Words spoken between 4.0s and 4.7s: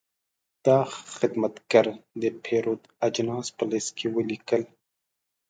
ولیکل.